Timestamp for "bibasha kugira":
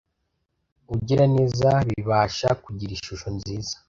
1.89-2.91